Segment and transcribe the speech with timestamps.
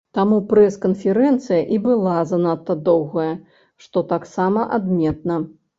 [0.17, 3.31] Таму прэс-канферэнцыя і была занадта доўгая,
[3.87, 5.43] што таксама адметна.